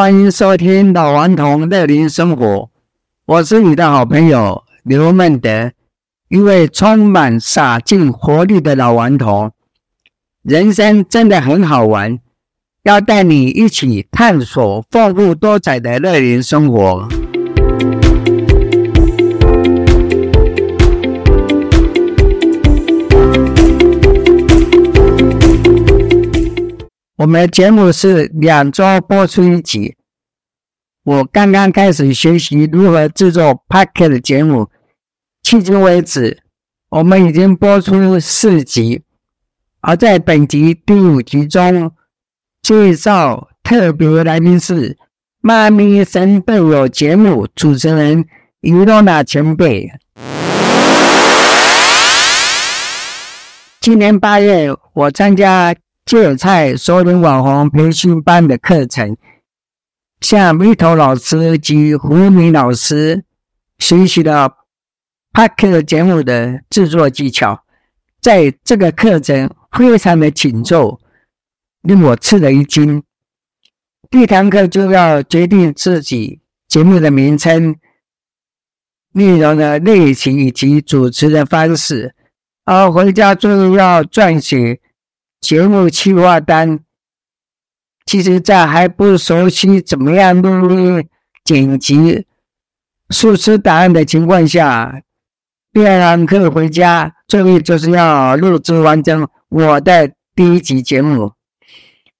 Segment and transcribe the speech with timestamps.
[0.00, 2.70] 欢迎收听老顽童乐龄生活，
[3.26, 5.72] 我是你的好朋友刘孟德，
[6.30, 9.52] 一位充满洒劲活力的老顽童。
[10.42, 12.18] 人生真的很好玩，
[12.84, 17.06] 要带你一起探索丰富多彩的乐龄生活。
[27.20, 29.94] 我们的节目是两周播出一集。
[31.04, 34.70] 我刚刚开始学习如何制作 Podcast 节目，
[35.44, 36.42] 迄今为止，
[36.88, 39.02] 我们已经播出四集。
[39.82, 41.92] 而在本集第五集中，
[42.62, 44.96] 介绍特别来宾是
[45.42, 48.24] 妈咪神队友节目主持人
[48.62, 49.92] 伊诺娜前辈。
[53.78, 55.76] 今年八月，我参加。
[56.10, 59.16] 芥菜熟龄网红培训班的课程，
[60.20, 63.24] 向 Vito 老师及胡明老师
[63.78, 64.56] 学习了
[65.32, 67.62] PAC 节目的制作技巧。
[68.20, 70.98] 在这个课程非常的紧凑，
[71.82, 73.04] 令我吃了一惊。
[74.10, 77.76] 第一堂课就要决定自己节目的名称、
[79.12, 82.16] 内容的类型以及主持的方式，
[82.64, 84.80] 而回家就要撰写。
[85.40, 86.80] 节目企划单，
[88.04, 91.08] 其实，在还不熟悉怎么样录音、
[91.42, 92.26] 剪辑、
[93.08, 95.00] 输出答案的情况下，
[95.72, 101.30] 第二堂课回家，最后就是要录制完成我的第一集节目；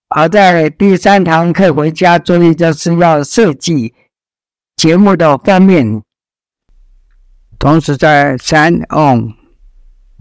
[0.09, 3.95] 而在第三堂课回家，作业就是要设计
[4.77, 6.03] 节目的封面，
[7.59, 9.35] 同时在 Sign On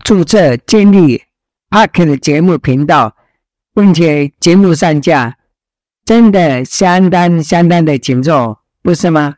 [0.03, 1.28] 注册建立。
[1.69, 3.15] Podcast 的节目频道，
[3.75, 5.37] 并且节目上架，
[6.03, 9.35] 真的相当相当的紧凑，不是吗？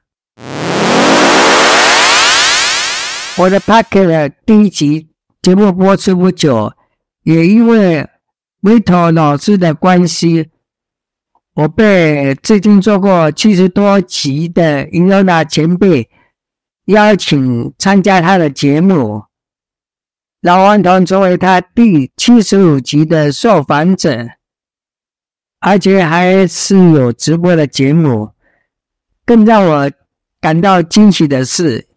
[3.38, 5.10] 我的 Podcast 的第一集
[5.42, 6.72] 节目播出不久，
[7.24, 8.08] 也因为
[8.62, 10.50] Vito 老师的关系，
[11.56, 16.10] 我被最近做过七十多集的伊诺娜前辈
[16.86, 19.26] 邀请参加他的节目。
[20.42, 24.30] 老顽童成为他第七十五集的受访者，
[25.60, 28.32] 而且还是有直播的节目。
[29.24, 29.92] 更让我
[30.40, 31.88] 感到惊喜的是，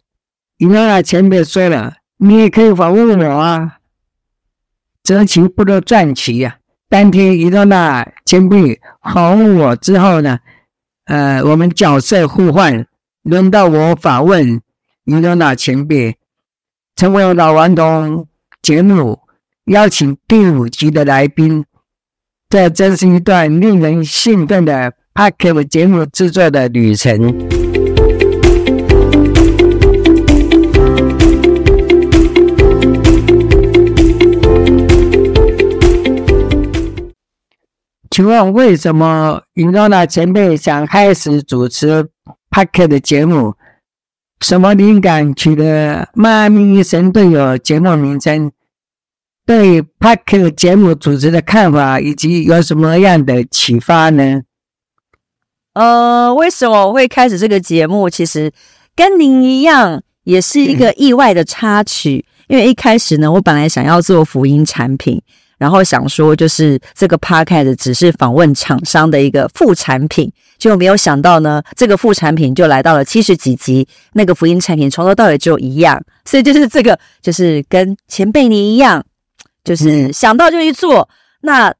[0.59, 3.79] 伊诺娜前辈说了：“你也可以访问我啊，
[5.01, 10.37] 择其不如撞期呀。”当天伊诺娜前辈访问我之后呢，
[11.05, 12.85] 呃，我们角色互换，
[13.23, 14.61] 轮到我访问
[15.05, 16.15] 伊诺娜前辈，
[16.95, 18.27] 成为老顽童。
[18.65, 19.19] 节目
[19.65, 21.63] 邀请第五集的来宾，
[22.49, 27.47] 这真是一段令人兴奋的 Podcast 节目制作的旅程。
[38.09, 42.09] 请问为什么尹诺娜前辈想开始主持
[42.49, 43.53] Podcast 的节目？
[44.41, 48.51] 什么灵感取的“妈咪神队友”节目名称？
[49.45, 54.41] 对 Podcast 节目组织的看法，以及有什么样的启发呢？
[55.73, 58.09] 呃，为什么我会开始这个节目？
[58.09, 58.51] 其实
[58.95, 62.25] 跟您一样，也是一个意外的插曲。
[62.47, 65.21] 因为一开始呢，我本来想要做福音产品，
[65.57, 76.01] 然后想说就是这个 Podcast 只是访问厂商的一个副产品，就没有想到呢，这个副产品就来到了七十几集，那个福音产品从头到尾就一样。
[76.25, 79.05] 所以就是这个，就是跟前辈你一样。
[79.63, 81.09] 就是想到就去做，
[81.41, 81.73] 那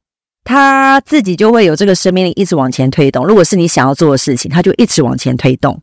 [0.43, 3.27] 他自己就会有这个生命力一直往前推动。
[3.27, 5.79] 如果是你想要做的事情，他就一直往前推动。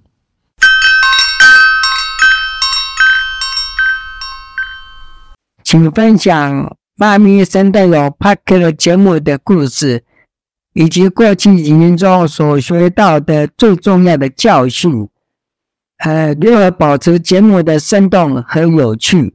[5.63, 10.05] 请分享妈咪神队友 Podcast 节目的故事，
[10.75, 15.09] 以及过去几年中所学到的最重要的教训。
[15.99, 19.35] 呃，如何保持节目的生动和有趣？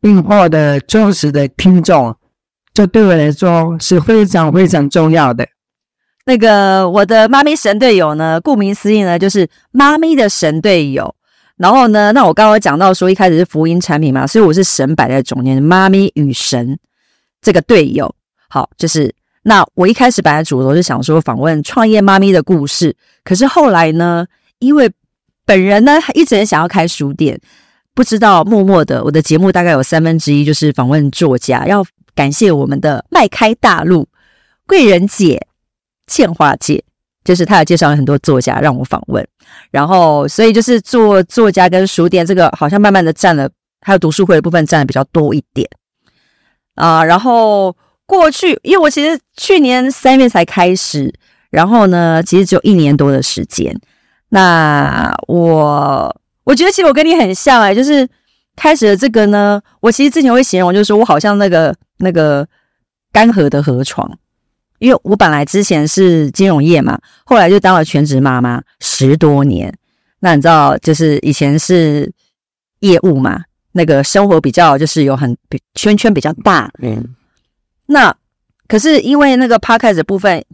[0.00, 2.16] 并获得忠实的听众，
[2.72, 5.46] 这对我来说是非常非常重要的。
[6.26, 11.14] 那个我的妈咪神队友呢，顾名思义呢，就是妈咪的神队友。
[11.56, 16.78] 然后呢，那我刚刚讲到说，一开始是福音产品嘛，所以我是神摆在中间，妈咪与神
[17.40, 18.14] 这个队友。
[18.48, 24.26] 好，就是那我一开始摆在主楼是想说访问创业妈咪的故事，可是后来呢，
[24.58, 24.90] 因为
[25.44, 27.40] 本人呢一直很想要开书店。
[27.96, 31.64] 不知道，默默的，我的节目大概有三分之一就是访问作家。
[31.68, 34.08] 要感谢我们的迈开大陆、
[34.66, 35.46] 贵人姐、
[36.08, 36.82] 倩华姐、
[37.24, 39.26] 就是他也介绍了很多作家让我访问，
[39.70, 43.48] 然后所以就是做作家跟书店这个好像慢慢的占了，
[43.80, 45.66] 还有读书会的部分占的比较多一点
[46.74, 47.02] 啊。
[47.02, 47.74] 然后
[48.04, 51.10] 过去，因为我其实去年三月才开始，
[51.50, 53.74] 然后呢，其实只有一年多的时间。
[54.28, 58.06] 那我我觉得其实我跟你很像哎，就是
[58.54, 62.46] 开始了这个呢，我其实之前会形容，就是说我好像那个那个
[63.12, 64.10] 干涸的河床。
[64.84, 69.74] 因为我本来之前是金融业嘛，后来就当了全职妈妈十多年。
[70.20, 72.12] 那你知道，就是以前是
[72.80, 73.40] 业务嘛，
[73.72, 75.34] 那个生活比较就是有很
[75.74, 76.70] 圈圈比较大。
[76.82, 77.02] 嗯，
[77.86, 78.14] 那
[78.68, 80.44] 可是因为那个 podcast 的部分，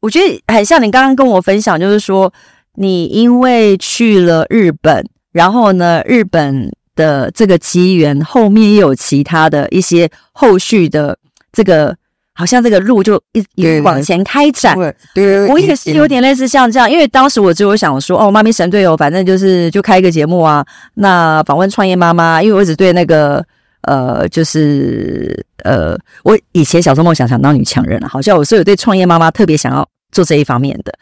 [0.00, 2.34] 我觉得很像你刚刚跟我分享，就是说
[2.74, 11.16] 你因为去了日本，然后呢，日本的这个机缘后面又有其他的一些后续的
[11.52, 11.96] 这个。
[12.38, 20.62] 好像这个路就一一往前开展，对，对，对，我也是有点类似像这样，因为当时我就有想说，哦，妈咪神队友，反正就是就开一个节目啊，
[20.92, 23.42] 那访问创业妈妈，因为我一直对那个
[23.80, 30.92] 呃，就是呃，我以前小时候梦想想当女强人啊，好像我是有对创业妈妈特别想要做这一方面的，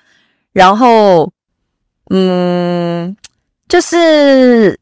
[0.52, 1.32] 然后
[2.10, 3.16] 嗯，
[3.68, 4.78] 就是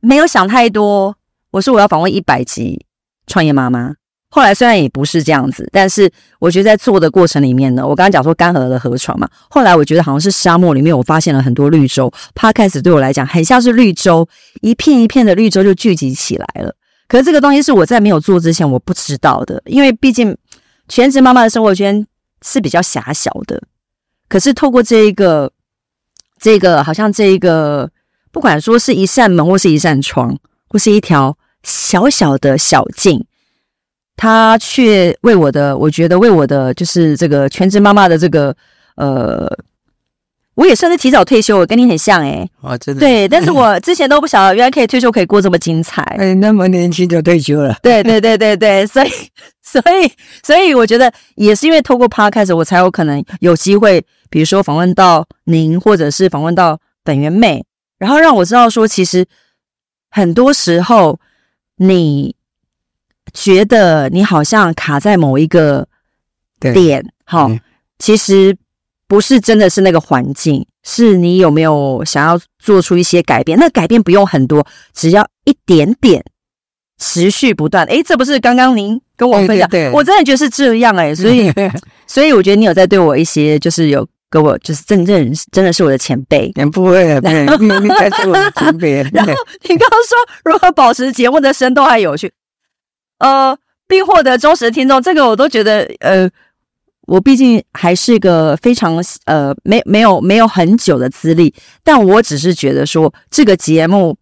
[0.00, 1.16] 没有想太多，
[1.50, 2.84] 我说我要访问一百集
[3.26, 3.94] 创业妈妈。
[4.34, 6.10] 后来虽然也不是这样子，但是
[6.40, 14.28] 我觉得在做的过程里面呢，我刚刚讲说干涸的河床嘛，后来我觉得好像是沙漠里面我发现了很多绿洲，Podcast 对我来讲很像是绿洲，
[14.60, 16.74] 一片一片的绿洲就聚集起来了。
[17.06, 20.36] 可是这个东西是我在没有做之前我不知道的，因为毕竟
[20.88, 22.04] 全职妈妈的生活圈
[22.42, 23.62] 是比较狭小的。
[24.28, 25.52] 可是透过这一个
[26.40, 27.88] 这个好像这一个，
[28.32, 30.36] 不管说是一扇门或是一扇窗，
[30.68, 33.24] 或是一条小小的小径。
[34.16, 38.54] 他却为我的，我觉得为我的就是这个全职妈妈的这个，
[38.96, 39.50] 呃，
[40.54, 42.48] 我也算是提早退休，我跟你很像诶。
[42.62, 43.00] 哇，真的。
[43.00, 46.02] 对，但是我之前都不晓得，原来可以退休，可以过这么精彩。
[46.18, 47.76] 哎，那么年轻就退休了。
[47.82, 49.10] 对对对对对，所以
[49.62, 50.12] 所以
[50.44, 54.00] 所以我觉得也是因为透过 Podcast，我才有可能有机会，
[54.30, 57.64] 比如说访问到您，或者是访问到本源妹，
[57.98, 59.26] 然后让我知道说，其实
[60.08, 61.18] 很多时候
[61.78, 62.36] 你。
[63.34, 65.86] 觉得你好像卡在某一个
[66.60, 67.50] 点，好，
[67.98, 68.56] 其实
[69.06, 73.58] 不是真的是那个环境，是你有没有想要做出一些改变？
[73.58, 74.64] 那改变不用很多，
[74.94, 76.24] 只要一点点，
[76.98, 77.84] 持续不断。
[77.86, 81.52] 诶，这不是刚刚您跟我分享，对对对，我真的觉得是这样诶，所以，
[82.06, 89.02] 所以我觉得你有在对我一些，就是有跟我，就是真正真的是我的前辈， 不会，不会，你你才是我的前辈。
[89.12, 89.32] 然后
[89.68, 92.32] 你刚刚说如何保持节目的生动还有趣。
[93.18, 93.56] 呃，
[93.86, 96.28] 并获得忠实听众，这个我都觉得，呃，
[97.06, 104.16] 我毕竟还是一个非常呃没没有没有很久的资历，但我只是觉得说这个节目，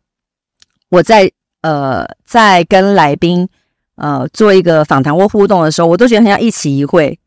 [0.90, 1.30] 我在
[1.62, 3.48] 呃在跟来宾
[3.96, 7.18] 呃做一个访谈或互动的时候，我都觉得很像一起一会，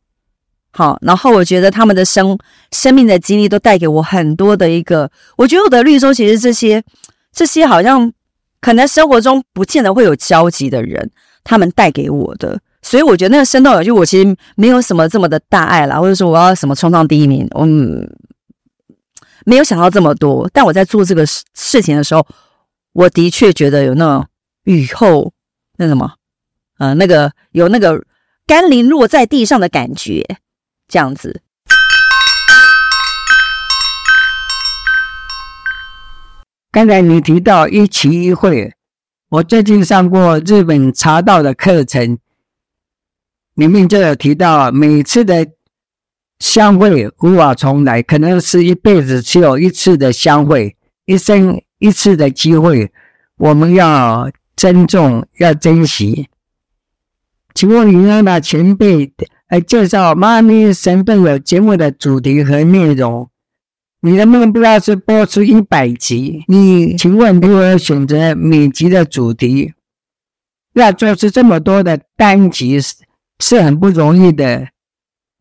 [0.72, 2.38] 好，然后我觉得他们的生
[2.72, 6.84] 生命的经历都带给我很多的一个，我觉得我的绿洲其实这些
[7.34, 8.12] 这些好像
[8.62, 11.10] 可能生活中不见得会有交集的人。
[11.46, 18.10] 他们带给我的，所以我觉得那个生动有趣，我其实没有什么这么的大爱啦，或者说我要什么冲上第一名，我、嗯、
[19.46, 20.50] 没有想到这么多。
[20.52, 22.26] 但我在做这个事事情的时候，
[22.94, 24.28] 我的确觉得有那种
[24.64, 25.32] 雨后
[25.78, 26.16] 那什么，
[26.80, 28.04] 呃，那个有那个
[28.48, 30.26] 甘霖落在地上的感觉，
[30.88, 31.42] 这样子。
[36.72, 38.74] 刚才你提到一期一会。
[39.36, 42.18] 我最近上过日本茶道的课程，
[43.56, 45.46] 里面就有提到，每次的
[46.40, 52.94] 相会无法重来，可能是一辈子只有一次的相会，一生一次的机会，
[53.36, 56.30] 我们要珍重，要珍惜。
[57.54, 59.12] 请问你能把前辈
[59.50, 63.30] 来介绍《妈咪神队友》节目的主题和内容？
[64.06, 69.74] 你的目标是播出一百集，你请问如何选择每集的主题？
[70.74, 72.98] 要做出这么多的单集是
[73.40, 74.68] 是很不容易的，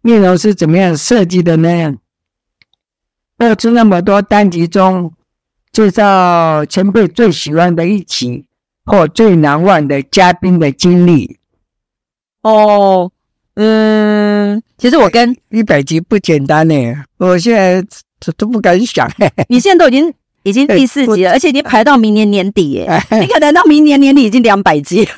[0.01, 1.95] 内容是怎么样设计的呢？
[3.37, 5.13] 播出那么多单集中，
[5.71, 8.47] 介绍前辈最喜欢的一集
[8.87, 11.37] 或最难忘的嘉宾的经历。
[12.41, 13.13] 哦，
[13.57, 17.87] 嗯，其实我跟一百集不简单呢，我现在。
[18.25, 19.11] 这都不敢想，
[19.49, 20.13] 你现在都已经
[20.45, 22.89] 已经第四集了，而且已经排到明年年底耶，
[23.21, 25.09] 你可能到明年年底已经两百集。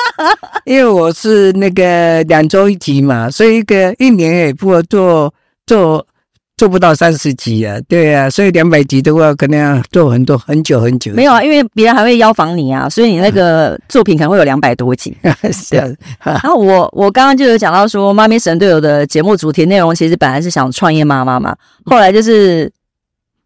[0.64, 5.32] 因为我是那个两周一集嘛，所以一个一年也不做
[5.66, 6.06] 做
[6.56, 11.12] 做不到三十集啊，对啊，所以两百集的话，可能要做很多很久很久。
[11.12, 15.14] 没有啊，因为别人还会邀访你啊，所以你那个作品可能会有两百多集。
[15.52, 15.86] 是啊，
[16.24, 22.72] 然后我我刚刚就有讲到说，妈咪神队友的节目主题内容其实本来是想创业妈妈嘛，后来就是，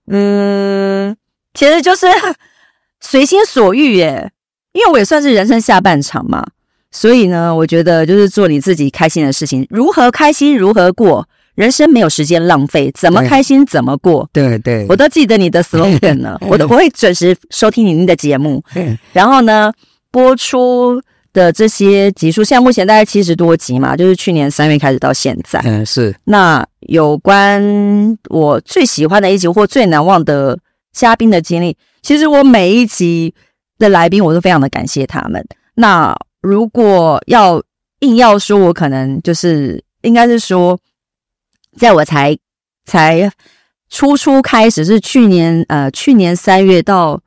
[0.06, 1.16] 嗯，
[1.52, 2.06] 其实就是
[3.00, 4.30] 随心所欲耶，
[4.70, 6.46] 因为我也算是人生下半场嘛，
[6.92, 11.26] 所以呢，我觉得就是做你自己开心的事情，如何开心如何过。
[11.56, 14.28] 人生没有时间浪费，怎么开心怎么过。
[14.32, 16.38] 对对，我都记得你的 slogan 了。
[16.48, 18.62] 我都我会准时收听您的节目。
[19.12, 19.70] 然后呢，
[20.10, 21.02] 播出
[21.32, 25.60] 的这些集数，现在目前大概七十多集嘛，就是去年三月开始到现在。
[25.64, 26.14] 嗯，是。
[26.24, 30.58] 那有关我最喜欢的一集或最难忘的
[30.92, 33.34] 嘉宾的经历，其实我每一集
[33.78, 35.44] 的来宾，我都非常的感谢他们。
[35.74, 37.62] 那如果要
[37.98, 40.78] 硬要说，我可能就是应该是说。
[41.78, 42.36] 在我才
[42.84, 43.30] 才
[43.88, 47.20] 初初开始，是去年呃去年三月到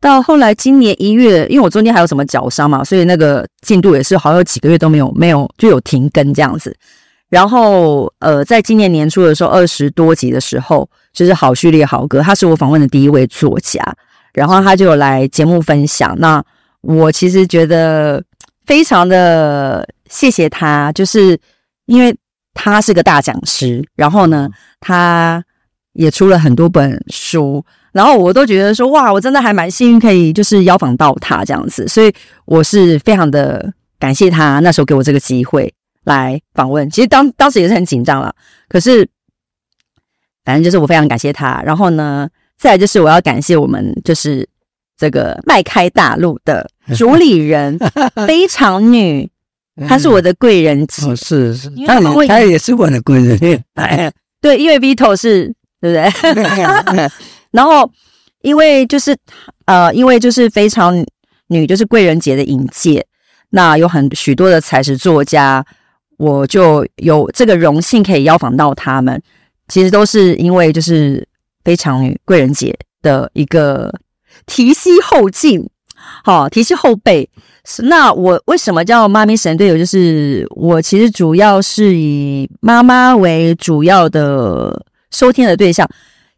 [0.00, 6.76] 到后来今年一月，因为我中间还有什么脚伤嘛，所以那个进度也是好有几个月都没有没有就有停更这样子。
[7.28, 13.82] 然后呃，在今年年初的时候，二十多集的时候，就是好序列好哥，他是我访问的第一位作家，
[14.34, 16.14] 然后他就有来节目分享。
[16.18, 16.42] 那
[16.80, 18.22] 我其实觉得
[18.66, 21.38] 非常的谢谢他，就是
[21.86, 22.16] 因为。
[22.54, 24.48] 他是个大讲师，然后呢，
[24.80, 25.44] 他
[25.92, 32.12] 也出了很多本书，然后我都觉得说，哇，我真的还蛮幸运，可以就是邀访到他这样子，所以
[32.44, 35.72] 我是非常的感谢他那时候给我这个机会
[36.04, 36.88] 来访问。
[36.90, 38.34] 其实当当时也是很紧张了，
[38.68, 39.08] 可是
[40.44, 41.62] 反正就是我非常感谢他。
[41.64, 42.28] 然后呢，
[42.58, 44.48] 再来就是我要感谢我们就是
[44.96, 47.78] 这个迈开大陆的 主理人，
[48.26, 49.30] 非常女。
[49.88, 53.64] 他是我的贵人级，哦，是是，他他也是我的贵人。
[53.74, 55.96] 哎，对，因为 Vito 是，对不
[56.92, 57.08] 对？
[57.52, 57.90] 然后，
[58.42, 59.16] 因为就是
[59.66, 60.94] 呃，因为就是非常
[61.48, 63.04] 女，就是贵人节的引介，
[63.50, 65.64] 那有很许多的才子作家，
[66.18, 69.20] 我就有这个荣幸可以邀访到他们。
[69.68, 71.26] 其实都是因为就是
[71.64, 73.94] 非常女贵人节的一个
[74.44, 75.66] 提膝后进，
[76.24, 77.28] 好，提携后辈。
[77.84, 79.78] 那我为什么叫妈咪神队友？
[79.78, 85.88] 就是我其实主要是以妈妈为主要的收听的对象。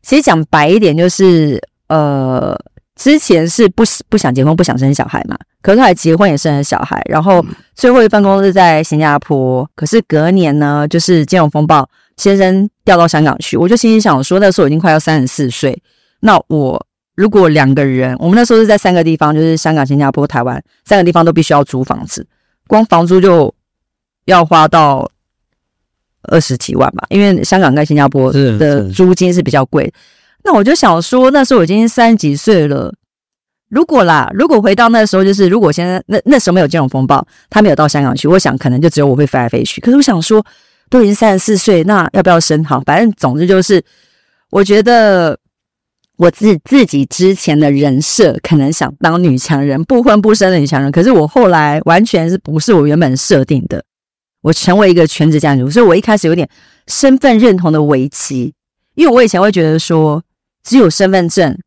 [0.03, 2.55] 其实讲白一点，就是呃，
[2.95, 5.37] 之前是不不想结婚、不想生小孩嘛。
[5.63, 9.67] 可是后来结婚也生了小孩，然后最后一份工作是在新加坡。
[9.75, 11.89] 可是隔年呢，就是金融风暴，
[12.19, 13.57] 先生调到香港去。
[13.57, 15.83] 我就心里想说，那时候已经快要三十四岁，
[16.21, 16.87] 那我。
[17.15, 22.27] 如果两个人，我们那时候是在三个地方，就是香港、新加坡、台湾三个地方都必须要租房子，
[22.67, 23.55] 光房租就
[24.25, 25.09] 要花到
[26.23, 27.07] 二十几万吧。
[27.11, 29.93] 因为香港跟新加坡的租金是比较贵。
[30.43, 32.93] 那我就想说，那时候我已经三十几岁了，
[33.69, 39.81] 如果啦，如果回到那时候，就是如果现在那那时候没有金融风暴，他没有到香港去，我想可能就只有我会飞来飞去。
[39.81, 40.45] 可是我想说，
[40.91, 42.65] 都已经三十四岁，那要不要生？
[42.65, 43.81] 好，反正总之就是，
[44.51, 45.39] 我觉得。
[46.17, 53.85] 我自自己之前的人设可能想当女强人，不婚不生的女强人，可是我后来完全是不是我原本设定的，
[54.41, 56.49] 我成为一个全职家庭主妇，所以我一开始有点
[56.87, 58.55] 身份认同的危机，
[58.95, 60.23] 因为我以前会觉得说，
[60.63, 61.59] 只有身份证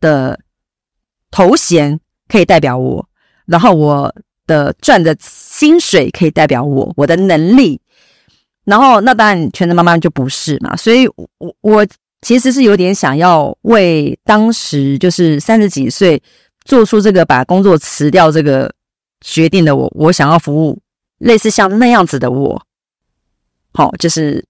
[0.00, 0.40] 的
[1.30, 3.06] 头衔可以代表我，
[3.44, 4.14] 然后我
[4.46, 7.78] 的赚的薪水可以代表我，我的能力，
[8.64, 11.86] 然后那当然全职妈妈就不是嘛，所以我我。
[12.22, 16.20] 其实是有点想要为当时就是三十几岁
[16.64, 18.74] 做出这个把工作辞掉这个
[19.20, 20.80] 决定的我，我想要服务
[21.18, 22.60] 类似像那样子的我，
[23.72, 24.44] 好，就是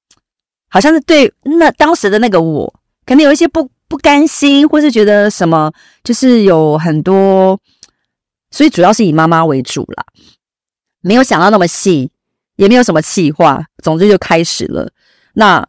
[0.69, 2.73] 好像是对那当时的那个我，
[3.05, 5.71] 可能有一些不不甘心，或是觉得什么，
[6.05, 7.61] 就是有很多，
[8.51, 10.05] 所以主要是以妈妈为主啦，
[11.01, 12.11] 没有想到那么细，
[12.55, 14.91] 也没有什么企划，总之就开始了。
[15.35, 15.67] 那。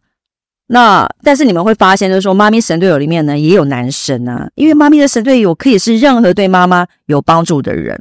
[0.69, 7.97] 那但是你们会发现，就是说，妈咪神队友里面呢也有男神啊，因为妈咪的神队友可以是任何对妈妈有帮助的人，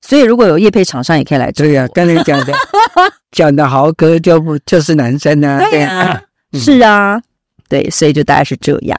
[0.00, 1.64] 所以如果有业配厂商也可以来做。
[1.64, 2.52] 对呀、啊，刚才讲的
[3.30, 5.58] 讲的豪哥就不就是男生啊？
[5.70, 6.22] 对呀、啊，
[6.58, 7.22] 是啊，
[7.68, 8.98] 对，所以就大概是这样。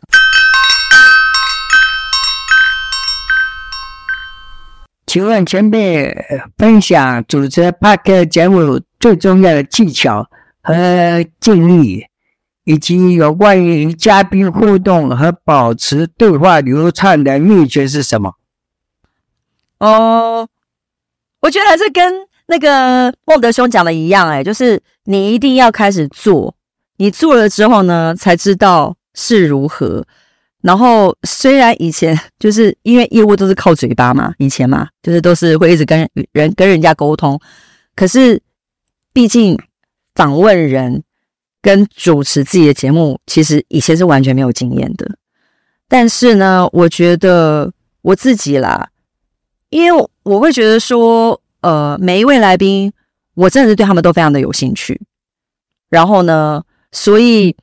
[5.05, 6.15] 请问前辈
[6.57, 10.25] 分享主持 Podcast 节目最重要的技巧
[10.63, 12.05] 和建议。
[12.65, 18.35] 以及有关于嘉宾互动和保持对话流畅的秘诀是什么？
[19.79, 20.47] 哦，
[21.41, 22.13] 我觉得还是跟
[22.47, 26.55] 那个孟德兄讲的一样，哎，就是你一定要开始做，
[26.97, 30.05] 你做了之后呢，才知道是如何。
[30.61, 37.37] 然后虽然以前 就是因为业务都是靠嘴巴嘛，以前嘛，就是都是会一直跟人跟人家沟通，
[37.95, 38.41] 可是
[39.11, 39.59] 毕竟
[40.15, 41.03] 访问人
[41.63, 45.09] 跟主持自己的节目，其实以前是完全没有经验的。
[45.87, 48.89] 但是呢，我觉得我自己啦，
[49.69, 52.91] 因为我会觉得说，呃，每一位来宾，
[53.35, 54.99] 我真的是对他们都非常的有兴趣。
[55.89, 57.55] 然后呢，所以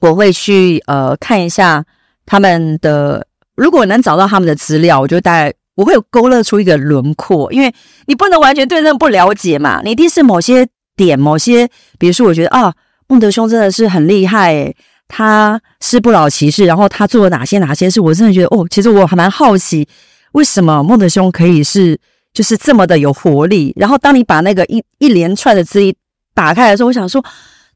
[0.00, 1.84] 我会去呃看一下
[2.26, 7.72] 他们的，如果能找到他们的资料，我就大概我会勾勒出一个轮廓，因为
[8.06, 10.66] 你不能完全对人不了解嘛，你一定是某些
[10.96, 11.68] 点、某些，
[11.98, 12.74] 比如说我觉得啊，
[13.08, 14.76] 孟德兄真的是很厉害诶。
[15.06, 19.86] 他是不老骑士，然后他做了哪些哪些事，我真的觉得哦，其实我还蛮好奇，
[20.32, 21.96] 为什么孟德兄可以是
[22.32, 23.72] 就是这么的有活力。
[23.76, 25.94] 然后当你把那个一一连串的字一
[26.32, 27.22] 打开的时候，我想说，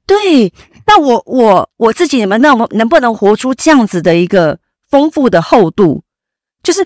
[0.06, 0.50] 对，
[0.86, 4.58] 那我我我自己你们那能能不能活出这样子的一个
[4.90, 6.02] 丰富的厚度？
[6.62, 6.84] 就是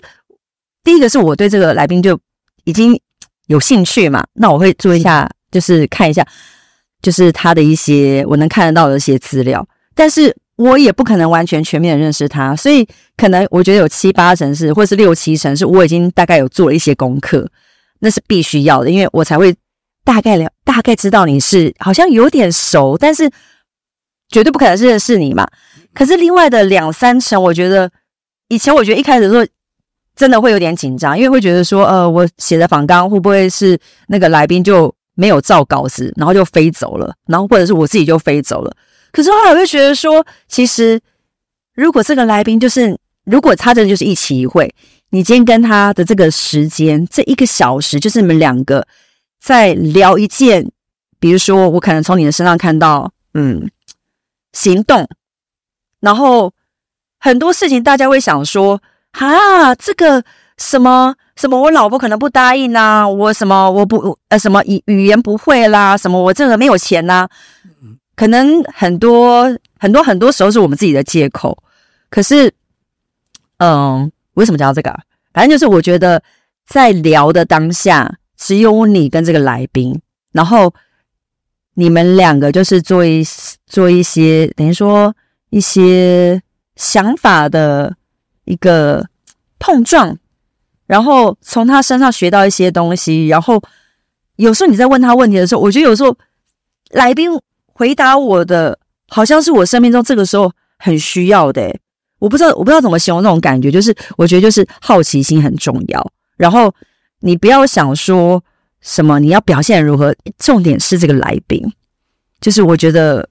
[0.83, 2.19] 第一个是我对这个来宾就
[2.65, 2.99] 已经
[3.47, 6.27] 有兴趣嘛，那我会做一下，就是看一下，
[7.03, 9.63] 就是他的一些我能看得到的一些资料。
[9.93, 17.47] 但是我也不可能完全全面的认识他，所以可能我觉得有七八成是，或是六七成是，我已经大概有做了一些功课，
[17.99, 19.55] 那是必须要的，因为我才会
[20.03, 23.29] 大概了，大概知道你是好像有点熟，但是
[24.29, 25.47] 绝对不可能是认识你嘛。
[25.93, 27.91] 可是另外的两三成，我觉得
[28.47, 29.45] 以前我觉得一开始的时候
[30.15, 38.75] 真的会有点紧张，因为会觉得说，呃，我写的访纲会不会是那个来宾就没有照稿子，然后就飞走了，然后或者是我自己就飞走了。
[39.11, 40.99] 可是后来我就觉得说，其实
[41.75, 44.73] 如果这个来宾就是，如果他真的就是一期一会，
[45.09, 48.87] 你今天跟他的这个时间，这一个小时，就是你们两个
[49.39, 50.71] 在聊一件，
[51.19, 53.69] 比如说我可能从你的身上看到，嗯，
[54.53, 55.07] 行动，
[55.99, 56.51] 然后
[57.19, 60.23] 很多事情大家会想说，啊，这个
[60.57, 67.27] 什么什么，我老婆可能不答应啊，我什么我不呃什么语语言不会啦，什么我这个没有钱呐。
[68.15, 69.45] 可能很多
[69.79, 71.57] 很多很多时候是我们自己的借口，
[72.11, 72.53] 可是，
[73.57, 74.95] 嗯，为什么讲到这个？
[75.33, 76.21] 反正就是我觉得
[76.67, 79.99] 在聊的当下，只有你跟这个来宾，
[80.31, 80.71] 然后
[81.73, 83.23] 你们两个就是做一
[83.65, 85.15] 做一些等于说
[85.49, 86.39] 一些
[86.75, 87.95] 想法的
[88.45, 89.07] 一个
[89.57, 90.15] 碰撞，
[90.85, 93.61] 然后从他身上学到一些东西，然后
[94.35, 96.15] 有时候你在问他问题的时候，我觉得有时候
[96.91, 97.29] 来宾。
[97.75, 98.77] 回答我的
[99.09, 101.75] 好像是我生命中这个时候很需要的，
[102.19, 106.11] 我不知道我不知道怎么形容那种感觉，就是我觉得就是好奇心很重要。
[106.37, 106.71] 然后
[107.21, 108.41] 你不要想说
[108.79, 111.59] 什么你要表现如何，重点是这个来宾。
[112.39, 113.27] 就是我觉得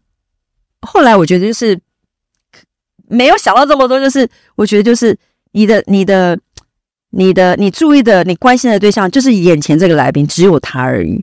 [0.80, 1.80] 后来我觉得就是
[3.06, 5.16] 没有想到这么多，就是我觉得就是
[5.52, 6.36] 你的你的
[7.14, 11.22] 你的你注意的你关心的对象就是眼前这个来宾，只有他而已。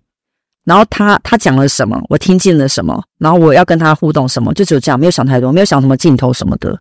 [0.64, 6.80] 然后他他讲了什么，我听见了什么，然后我要跟他互动什么，就只有这样，没有想太多，没有想什么镜头什么的。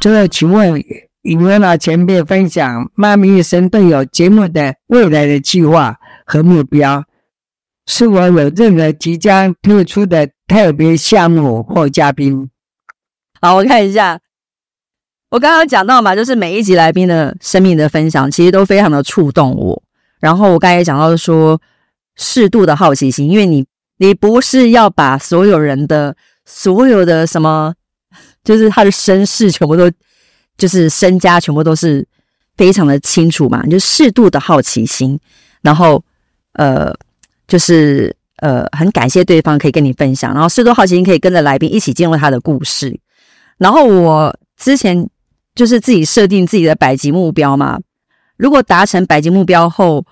[0.00, 0.82] 这个请问，
[1.20, 5.94] 有没有前辈分享妈咪一生队友节目的未来的计划
[6.24, 7.04] 和目标？
[7.86, 12.48] 是否有任何即将推出的特别项目或嘉宾？
[13.44, 14.18] 好，我看一下。
[15.28, 19.82] 我刚刚讲到嘛，就是每一集来宾的生命的分享，其实都非常的触动我。
[20.18, 21.60] 然后我刚才也讲到说，
[22.16, 23.62] 适度的好奇心，因为你
[23.98, 27.74] 你不是要把所有人的所有的什么，
[28.42, 29.90] 就是他的身世全部都，
[30.56, 32.06] 就是身家全部都是
[32.56, 35.20] 非常的清楚嘛，就适度的好奇心，
[35.60, 36.02] 然后
[36.54, 36.90] 呃，
[37.46, 42.98] 就是呃，很感谢对方可以跟你分享，然后适度好奇心可以跟着来宾一起进入他的故事。
[43.58, 45.08] 然后我之前。
[45.56, 47.78] 就是自己设定自己的百级目标嘛。
[48.36, 50.04] 如果达成百级目标后，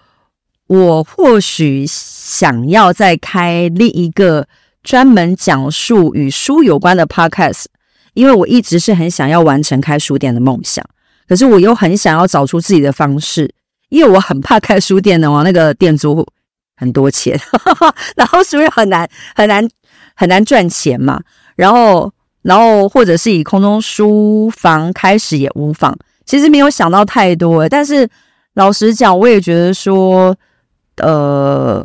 [0.69, 4.47] 我或许想要再开另一个
[4.85, 7.65] 专门讲述与书有关的 podcast，
[8.15, 10.89] 因为我一直是很想要完成开书店的梦想。
[11.27, 13.53] 可是我又很想要找出自己的方式，
[13.89, 16.25] 因为我很怕开书店的话，那个店租
[16.77, 17.37] 很多钱，
[18.15, 19.69] 然后所以很难很难
[20.15, 21.21] 很难赚钱嘛，
[21.57, 22.13] 然后。
[22.43, 27.69] 然后或者是以空中书房开始也无妨，其实没有想到太多。
[27.69, 28.09] 但是
[28.55, 30.37] 老实讲，我也觉得说，
[30.97, 31.85] 呃，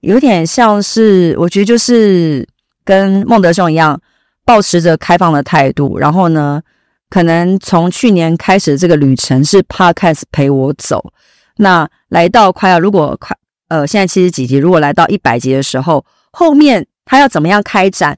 [0.00, 2.46] 有点像是，我觉得就是
[2.84, 4.00] 跟孟德兄一样，
[4.44, 5.98] 保持着开放的态度。
[5.98, 6.62] 然后呢，
[7.10, 11.12] 可能从去年开始这个旅程是 Podcast 陪我走，
[11.56, 13.36] 那来到快要如果快
[13.68, 18.16] 呃，现在七十几集，如果来到一百集的时候，后面他要怎么样开展，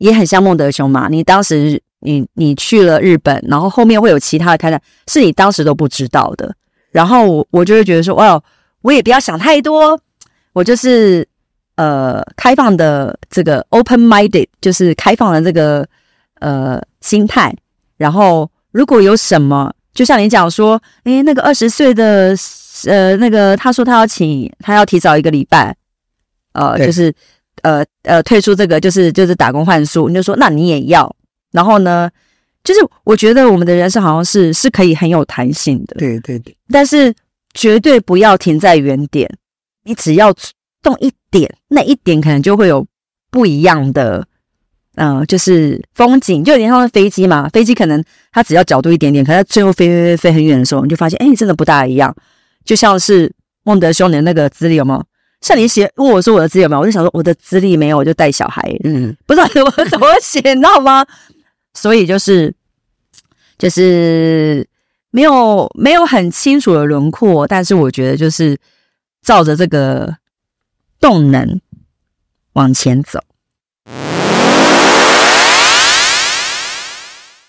[0.00, 1.06] 也很像孟德兄嘛。
[1.08, 6.52] 你当时你你去了日本，然后后面会有其他的开展，是你当时都不知道的。
[6.90, 8.42] 然后我我就会觉得说，哇，
[8.82, 9.96] 我也不要想太多，
[10.52, 11.24] 我就是
[11.76, 15.86] 呃开放的这个 open minded，就是开放的这个
[16.40, 17.54] 呃心态。
[17.96, 22.34] 然后如果有什么，就像你讲说，诶，那个二十岁的
[22.86, 25.76] 呃那个他说他要请他要提早一个礼拜，
[26.54, 27.14] 呃，就是
[27.62, 31.14] 呃呃退出这个就是就是打工换宿，你就说那你也要。
[31.52, 32.10] 然后呢？
[32.62, 37.12] 就是我觉得我们的人生好像是是可以很有弹性的，对对对，但是
[37.54, 39.26] 绝对不要停在原点，
[39.84, 40.30] 你只要
[40.82, 42.86] 动一点，那一点可能就会有
[43.30, 44.22] 不一样的，
[44.96, 52.14] 嗯、呃，就是风景，就有点像飞机嘛，飞机可能它只要角度一点点，可是它最后飞飞飞飞很远的时候，你就发现，哎，真的不大一样。
[52.62, 53.32] 就像是
[53.64, 55.02] 孟德兄的那个资历有没有？
[55.40, 56.80] 像你写问我说我的资历有没有？
[56.80, 61.06] 我就想说我的资历没有，我就带小孩，嗯，不知道怎么怎么写，你知道吗？
[61.72, 62.54] 所以就是，
[63.56, 64.68] 就是
[65.10, 68.58] 没有没有很清楚的轮廓，但是我觉得就是
[69.22, 70.16] 照着这个
[71.00, 71.60] 动能
[72.52, 73.20] 往前走。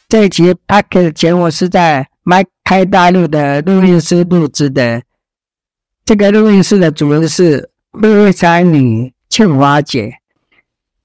[0.08, 5.01] 这一集 Podcast 节目是在迈开大陆的录音室录制的，
[6.06, 10.17] 这个录音室的主人是陆三女庆华姐。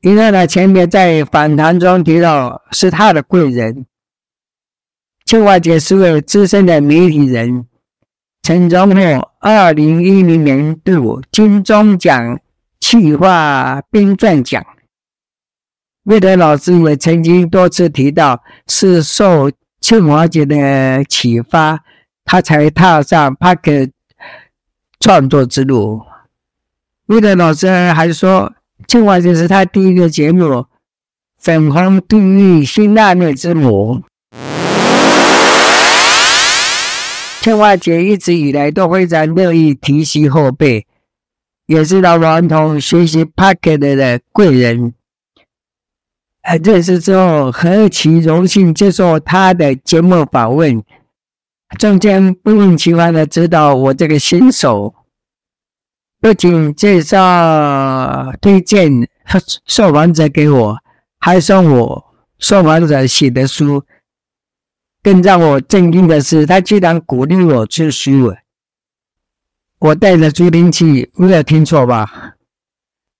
[0.03, 3.87] 因为呢前面在访谈中提到是她的贵人，
[5.25, 7.67] 庆华姐是位资深的媒体人，
[8.43, 12.39] 曾荣获二零一零年度金钟奖
[12.79, 14.65] 企划编撰奖。
[16.05, 21.81] 魏德老师也曾经多次提到，是受庆华姐的启发，
[22.25, 23.91] 他才踏上 Podcast
[25.01, 26.03] 创作之路。
[27.07, 28.53] 魏德老师还说。
[28.87, 30.45] 青蛙姐是他第一个节目
[31.39, 34.03] 《粉红地狱新辣面之母》。
[37.41, 40.87] 庆华姐一直以来都非常乐意提携后辈，
[41.67, 44.93] 也是老顽童学习 Podcast 的贵人。
[46.63, 50.85] 认识之后何其荣幸接受他的节目访问，
[51.79, 54.95] 中间不厌其烦的指导我这个新手。
[56.21, 59.09] 不仅介绍推荐
[59.67, 60.79] 受访者给我，
[61.19, 62.05] 还送我
[62.39, 63.85] 受访者写的书。
[65.03, 68.35] 更让我震惊的是，他居然鼓励我去书。
[69.79, 72.35] 我带着助听器，没有听错吧？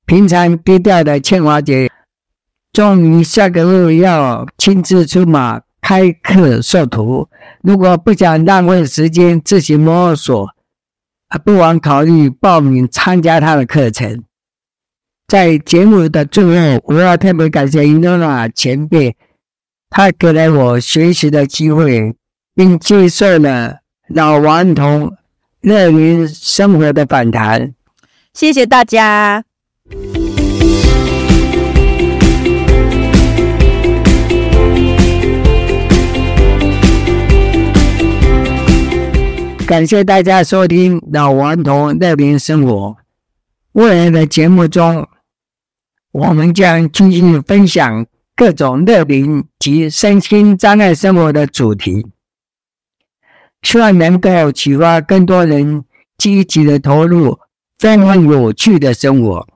[0.07, 1.91] 平常低调的庆华姐，
[2.73, 7.29] 终于下个月要亲自出马开课授徒。
[7.63, 10.56] 如果不想浪费时间自行摸索。
[11.45, 14.23] 不妨考虑报名参加他的课程。
[15.27, 19.17] 在节目的最后，我要特别感谢伊诺娜前辈，
[19.91, 22.15] 他给了我学习的机会，
[22.55, 25.13] 并接受了老顽童
[25.61, 27.75] 乐龄生活的访谈。
[28.33, 29.43] 谢谢大家。
[39.67, 42.71] 感谢大家收听《老顽童乐龄生活》。
[43.73, 45.09] 未来的节目中，
[46.13, 52.07] 我们将继续分享各种乐龄及身心障碍生活的主题，
[53.61, 55.85] 希望能够启发更多人
[56.17, 57.41] 积极的投入
[57.77, 59.49] 丰富有趣的生活。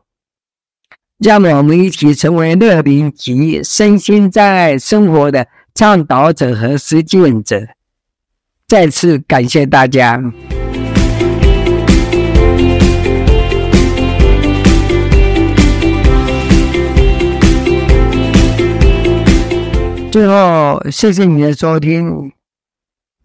[1.19, 7.69] 让我们一起成为乐龄及身心障碍生活的倡导者和实践者。
[8.71, 10.23] 再次感谢大家。
[20.13, 22.31] 最后，谢谢你的收听。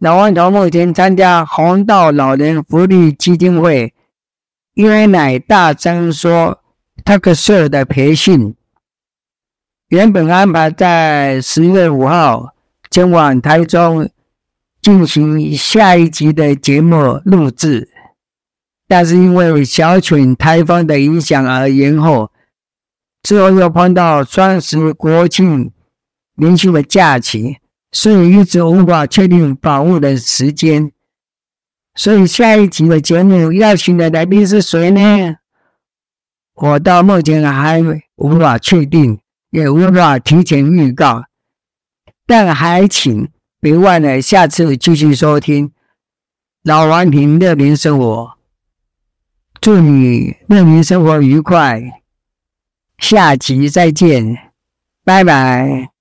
[0.00, 3.94] 老顽童目前参加红道老人福利基金会
[4.74, 6.60] “约乃大声说
[7.04, 8.56] ”talk show 的培训，
[9.90, 12.52] 原本安排在十月五号
[12.90, 14.10] 前往台中。
[14.86, 17.88] 进行下一集的节目录制，
[18.86, 22.30] 但是因为小犬台风的影响而延后。
[23.20, 25.72] 之后又碰到双十国庆
[26.36, 27.56] 连续的假期，
[27.90, 30.92] 所以一直无法确定保护的时间。
[31.96, 35.34] 所以下一集的节目邀请的来宾是谁呢？
[36.54, 37.82] 我到目前还
[38.14, 39.18] 无法确定，
[39.50, 41.24] 也无法提前预告，
[42.24, 43.28] 但还请。
[43.66, 45.72] 别忘了，下次继续收听
[46.62, 48.38] 老王平乐民生活。
[49.60, 51.82] 祝你乐民生活愉快，
[52.98, 54.52] 下集再见，
[55.04, 55.95] 拜拜。